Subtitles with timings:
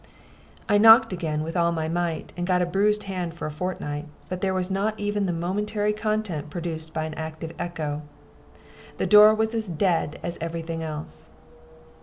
[0.67, 4.05] I knocked again with all my might, and got a bruised hand for a fortnight,
[4.29, 8.01] but there was not even the momentary content produced by an active echo.
[8.97, 11.29] The door was as dead as every thing else.